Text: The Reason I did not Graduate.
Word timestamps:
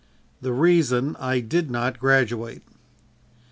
The 0.41 0.51
Reason 0.51 1.15
I 1.19 1.41
did 1.41 1.69
not 1.69 1.99
Graduate. 1.99 2.63